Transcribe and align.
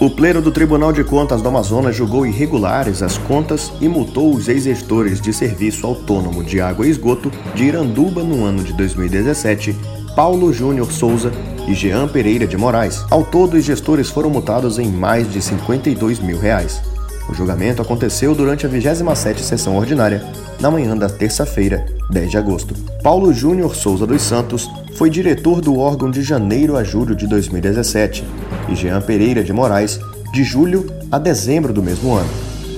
O 0.00 0.10
Pleno 0.10 0.42
do 0.42 0.50
Tribunal 0.50 0.92
de 0.92 1.02
Contas 1.02 1.40
do 1.40 1.48
Amazonas 1.48 1.96
julgou 1.96 2.26
irregulares 2.26 3.02
as 3.02 3.16
contas 3.16 3.72
e 3.80 3.88
multou 3.88 4.34
os 4.34 4.48
ex-gestores 4.48 5.20
de 5.20 5.32
Serviço 5.32 5.86
Autônomo 5.86 6.44
de 6.44 6.60
Água 6.60 6.86
e 6.86 6.90
Esgoto 6.90 7.30
de 7.54 7.64
Iranduba 7.64 8.22
no 8.22 8.44
ano 8.44 8.62
de 8.62 8.72
2017, 8.74 9.74
Paulo 10.14 10.52
Júnior 10.52 10.92
Souza 10.92 11.32
e 11.66 11.74
Jean 11.74 12.06
Pereira 12.08 12.46
de 12.46 12.56
Moraes. 12.56 13.04
Ao 13.10 13.24
todo, 13.24 13.54
os 13.54 13.64
gestores 13.64 14.10
foram 14.10 14.28
multados 14.30 14.78
em 14.78 14.88
mais 14.88 15.32
de 15.32 15.40
52 15.40 16.18
mil 16.18 16.38
reais. 16.38 16.93
O 17.28 17.34
julgamento 17.34 17.80
aconteceu 17.80 18.34
durante 18.34 18.66
a 18.66 18.68
27ª 18.68 19.38
sessão 19.38 19.76
ordinária, 19.76 20.22
na 20.60 20.70
manhã 20.70 20.96
da 20.96 21.08
terça-feira, 21.08 21.86
10 22.10 22.30
de 22.30 22.36
agosto. 22.38 22.74
Paulo 23.02 23.32
Júnior 23.32 23.74
Souza 23.74 24.06
dos 24.06 24.22
Santos 24.22 24.70
foi 24.96 25.10
diretor 25.10 25.60
do 25.60 25.78
órgão 25.78 26.10
de 26.10 26.22
janeiro 26.22 26.76
a 26.76 26.84
julho 26.84 27.14
de 27.14 27.26
2017 27.26 28.24
e 28.68 28.74
Jean 28.74 29.00
Pereira 29.00 29.42
de 29.42 29.52
Moraes 29.52 29.98
de 30.32 30.44
julho 30.44 30.86
a 31.10 31.18
dezembro 31.18 31.72
do 31.72 31.82
mesmo 31.82 32.14
ano. 32.14 32.28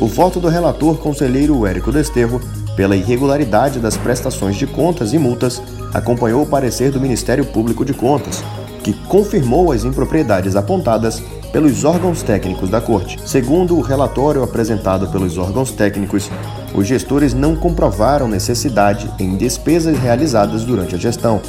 O 0.00 0.06
voto 0.06 0.40
do 0.40 0.48
relator 0.48 0.96
conselheiro 0.98 1.66
Érico 1.66 1.92
Desterro 1.92 2.40
pela 2.76 2.96
irregularidade 2.96 3.78
das 3.78 3.96
prestações 3.96 4.56
de 4.56 4.66
contas 4.66 5.12
e 5.12 5.18
multas 5.18 5.62
acompanhou 5.92 6.42
o 6.42 6.46
parecer 6.46 6.90
do 6.90 7.00
Ministério 7.00 7.44
Público 7.44 7.84
de 7.84 7.92
Contas, 7.92 8.42
que 8.82 8.92
confirmou 9.06 9.70
as 9.70 9.84
impropriedades 9.84 10.56
apontadas 10.56 11.22
pelos 11.52 11.84
órgãos 11.84 12.22
técnicos 12.22 12.70
da 12.70 12.80
Corte. 12.80 13.18
Segundo 13.26 13.76
o 13.76 13.82
relatório 13.82 14.42
apresentado 14.42 15.06
pelos 15.08 15.36
órgãos 15.36 15.70
técnicos, 15.70 16.30
os 16.74 16.86
gestores 16.86 17.34
não 17.34 17.54
comprovaram 17.54 18.26
necessidade 18.26 19.10
em 19.18 19.36
despesas 19.36 19.98
realizadas 19.98 20.64
durante 20.64 20.94
a 20.94 20.98
gestão, 20.98 21.40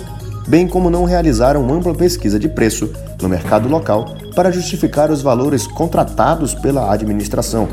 bem 0.48 0.68
como 0.68 0.90
não 0.90 1.06
realizaram 1.06 1.74
ampla 1.74 1.96
pesquisa 1.96 2.38
de 2.38 2.50
preço 2.50 2.92
no 3.22 3.30
mercado 3.30 3.70
local 3.70 4.14
para 4.36 4.52
justificar 4.52 5.10
os 5.10 5.22
valores 5.22 5.66
contratados 5.66 6.54
pela 6.54 6.92
administração. 6.92 7.70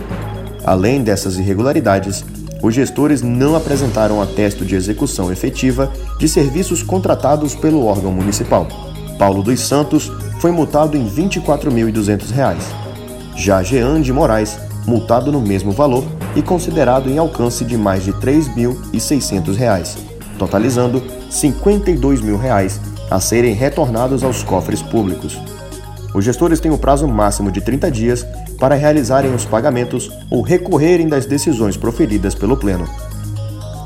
Além 0.65 1.03
dessas 1.03 1.37
irregularidades, 1.37 2.25
os 2.63 2.75
gestores 2.75 3.23
não 3.23 3.57
apresentaram 3.57 4.21
atesto 4.23 4.65
de 4.65 4.77
execução 4.77 5.33
efetiva 5.33 5.91
de 6.19 6.29
serviços 6.29 6.83
contratados 6.83 7.55
pelo 7.55 7.87
órgão 7.87 8.13
municipal. 8.13 8.69
Paulo 9.19 9.43
dos 9.43 9.61
Santos 9.61 10.13
foi 10.41 10.51
multado 10.51 10.97
em 10.97 11.05
R$ 11.05 11.23
24.200. 11.29 12.57
Já 13.37 13.63
Jean 13.63 14.01
de 14.01 14.13
Moraes, 14.13 14.59
multado 14.87 15.31
no 15.31 15.41
mesmo 15.41 15.71
valor 15.71 16.05
e 16.35 16.43
considerado 16.43 17.09
em 17.11 17.19
alcance 17.19 17.65
de 17.65 17.77
mais 17.77 18.03
de 18.03 18.11
R$ 18.11 18.17
3.600, 18.19 19.99
totalizando 20.39 21.03
52 21.31 22.23
mil 22.23 22.39
reais 22.39 22.81
a 23.11 23.21
serem 23.21 23.53
retornados 23.55 24.25
aos 24.25 24.43
cofres 24.43 24.81
públicos. 24.81 25.39
Os 26.15 26.25
gestores 26.25 26.59
têm 26.59 26.73
o 26.73 26.79
prazo 26.79 27.07
máximo 27.07 27.53
de 27.53 27.61
30 27.61 27.91
dias 27.91 28.27
para 28.59 28.75
realizarem 28.75 29.35
os 29.35 29.45
pagamentos 29.45 30.11
ou 30.31 30.43
recorrerem 30.43 31.07
das 31.07 31.27
decisões 31.27 31.77
proferidas 31.77 32.35
pelo 32.35 32.57
Pleno. 32.57 32.89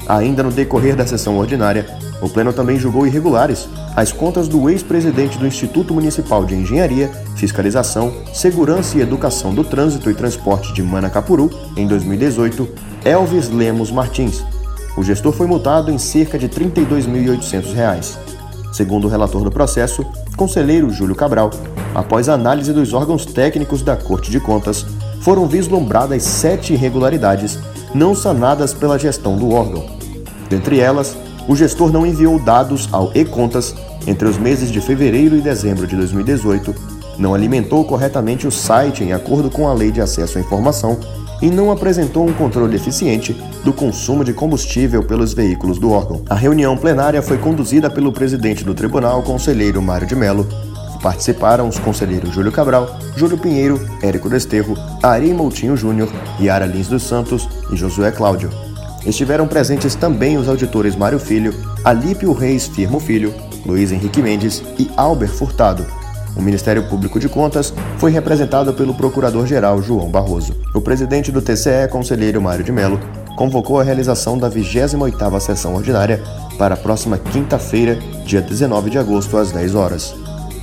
Ainda 0.09 0.43
no 0.43 0.53
decorrer 0.53 0.95
da 0.95 1.07
sessão 1.07 1.37
ordinária, 1.37 1.87
o 2.25 2.29
Pleno 2.29 2.55
também 2.55 2.79
julgou 2.79 3.07
irregulares 3.07 3.69
as 3.95 4.11
contas 4.11 4.49
do 4.49 4.71
ex-presidente 4.71 5.37
do 5.37 5.47
Instituto 5.47 5.93
Municipal 5.93 6.47
de 6.47 6.55
Engenharia, 6.55 7.09
Fiscalização, 7.37 8.15
Segurança 8.33 8.97
e 8.97 9.03
Educação 9.03 9.55
do 9.55 9.63
Trânsito 9.63 10.11
e 10.11 10.15
Transporte 10.15 10.73
de 10.73 10.83
Manacapuru, 10.83 11.51
em 11.77 11.87
2018, 11.87 12.67
Elvis 13.05 13.51
Lemos 13.51 13.91
Martins. 13.91 14.43
O 14.97 15.03
gestor 15.03 15.35
foi 15.35 15.47
multado 15.47 15.91
em 15.91 15.99
cerca 15.99 16.39
de 16.39 16.47
R$ 16.47 16.71
32.800. 16.71 18.17
Segundo 18.73 19.05
o 19.05 19.11
relator 19.11 19.45
do 19.45 19.51
processo, 19.51 20.03
conselheiro 20.35 20.89
Júlio 20.89 21.15
Cabral, 21.15 21.51
após 21.95 22.31
análise 22.31 22.73
dos 22.73 22.95
órgãos 22.95 23.27
técnicos 23.27 23.83
da 23.83 23.97
Corte 23.97 24.31
de 24.31 24.41
Contas, 24.41 24.87
foram 25.21 25.47
vislumbradas 25.47 26.23
sete 26.23 26.73
irregularidades 26.73 27.59
não 27.95 28.15
sanadas 28.15 28.73
pela 28.73 28.99
gestão 28.99 29.37
do 29.37 29.51
órgão. 29.53 29.85
Dentre 30.49 30.81
elas, 30.81 31.17
o 31.47 31.55
gestor 31.55 31.93
não 31.93 32.07
enviou 32.07 32.39
dados 32.39 32.89
ao 32.93 33.11
e-contas 33.15 33.75
entre 34.07 34.29
os 34.29 34.39
meses 34.39 34.71
de 34.71 34.81
fevereiro 34.81 35.37
e 35.37 35.41
dezembro 35.41 35.87
de 35.87 35.97
2018, 35.97 36.75
não 37.19 37.35
alimentou 37.35 37.85
corretamente 37.85 38.47
o 38.47 38.51
site 38.51 39.05
em 39.05 39.13
acordo 39.13 39.51
com 39.51 39.69
a 39.69 39.73
Lei 39.73 39.91
de 39.91 40.01
Acesso 40.01 40.39
à 40.39 40.41
Informação 40.41 40.99
e 41.41 41.51
não 41.51 41.71
apresentou 41.71 42.27
um 42.27 42.33
controle 42.33 42.77
eficiente 42.77 43.37
do 43.65 43.73
consumo 43.73 44.25
de 44.25 44.33
combustível 44.33 45.03
pelos 45.03 45.33
veículos 45.33 45.79
do 45.79 45.91
órgão. 45.91 46.23
A 46.29 46.35
reunião 46.35 46.77
plenária 46.77 47.23
foi 47.23 47.39
conduzida 47.39 47.91
pelo 47.91 48.13
presidente 48.13 48.65
do 48.65 48.75
tribunal, 48.75 49.23
conselheiro 49.23 49.83
Mário 49.83 50.07
de 50.07 50.17
Mello. 50.17 50.47
Participaram 51.03 51.69
os 51.69 51.79
conselheiros 51.79 52.31
Júlio 52.31 52.51
Cabral, 52.51 52.99
Júlio 53.15 53.37
Pinheiro, 53.37 53.79
Érico 54.03 54.31
Desterro, 54.31 54.75
Ari 55.03 55.35
Moutinho 55.35 55.77
Júnior, 55.77 56.09
Yara 56.41 56.65
Lins 56.65 56.89
dos 56.89 57.03
Santos 57.03 57.47
e 57.71 57.77
Josué 57.77 58.11
Cláudio. 58.11 58.49
Estiveram 59.07 59.47
presentes 59.47 59.95
também 59.95 60.39
os 60.39 60.49
auditores 60.49 60.97
Mário 60.97 61.19
Filho, 61.19 61.55
Alípio 61.85 62.33
Reis 62.33 62.67
Firmo 62.67 62.99
Filho, 62.99 63.35
Luiz 63.67 63.93
Henrique 63.93 64.23
Mendes 64.23 64.63
e 64.79 64.91
Albert 64.97 65.31
Furtado. 65.31 65.85
O 66.35 66.43
Ministério 66.43 66.89
Público 66.89 67.21
de 67.21 67.29
Contas 67.29 67.73
foi 67.99 68.11
representado 68.11 68.73
pelo 68.73 68.95
Procurador-Geral 68.95 69.83
João 69.83 70.11
Barroso. 70.11 70.55
O 70.75 70.81
presidente 70.81 71.31
do 71.31 71.43
TCE, 71.43 71.89
conselheiro 71.91 72.41
Mário 72.41 72.65
de 72.65 72.73
Mello, 72.73 72.99
convocou 73.37 73.79
a 73.79 73.85
realização 73.85 74.39
da 74.39 74.51
28ª 74.51 75.39
sessão 75.39 75.75
ordinária 75.75 76.23
para 76.59 76.75
a 76.75 76.77
próxima 76.77 77.19
quinta-feira, 77.19 77.99
dia 78.25 78.41
19 78.41 78.91
de 78.91 78.99
agosto, 78.99 79.37
às 79.37 79.53
10 79.53 79.75
horas. 79.75 80.15